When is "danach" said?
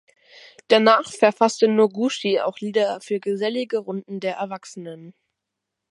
0.69-1.11